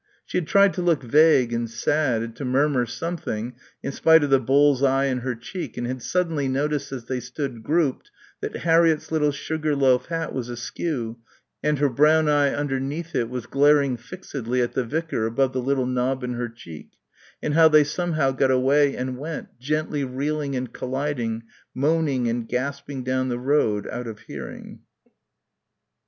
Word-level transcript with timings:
She 0.25 0.39
had 0.39 0.47
tried 0.47 0.73
to 0.73 0.81
look 0.81 1.03
vague 1.03 1.53
and 1.53 1.69
sad 1.69 2.23
and 2.23 2.35
to 2.35 2.43
murmur 2.43 2.87
something 2.87 3.53
in 3.83 3.91
spite 3.91 4.23
of 4.23 4.31
the 4.31 4.39
bull's 4.39 4.81
eye 4.81 5.05
in 5.05 5.19
her 5.19 5.35
cheek 5.35 5.77
and 5.77 5.85
had 5.85 6.01
suddenly 6.01 6.47
noticed 6.47 6.91
as 6.91 7.05
they 7.05 7.19
stood 7.19 7.61
grouped 7.61 8.09
that 8.39 8.57
Harriett's 8.65 9.11
little 9.11 9.31
sugar 9.31 9.75
loaf 9.75 10.07
hat 10.07 10.33
was 10.33 10.49
askew 10.49 11.19
and 11.61 11.77
her 11.77 11.87
brown 11.87 12.27
eye 12.27 12.51
underneath 12.51 13.13
it 13.13 13.29
was 13.29 13.45
glaring 13.45 13.95
fixedly 13.95 14.59
at 14.59 14.73
the 14.73 14.83
vicar 14.83 15.27
above 15.27 15.53
the 15.53 15.61
little 15.61 15.85
knob 15.85 16.23
in 16.23 16.33
her 16.33 16.49
cheek 16.49 16.93
and 17.43 17.53
how 17.53 17.67
they 17.67 17.83
somehow 17.83 18.31
got 18.31 18.49
away 18.49 18.95
and 18.95 19.19
went, 19.19 19.49
gently 19.59 20.03
reeling 20.03 20.55
and 20.55 20.73
colliding, 20.73 21.43
moaning 21.75 22.27
and 22.27 22.49
gasping 22.49 23.03
down 23.03 23.29
the 23.29 23.37
road 23.37 23.87
out 23.89 24.07
of 24.07 24.21
hearing. 24.21 24.79